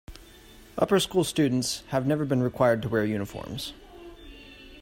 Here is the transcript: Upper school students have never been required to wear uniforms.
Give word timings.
Upper 0.79 0.99
school 0.99 1.23
students 1.23 1.83
have 1.89 2.07
never 2.07 2.25
been 2.25 2.41
required 2.41 2.81
to 2.81 2.89
wear 2.89 3.05
uniforms. 3.05 3.73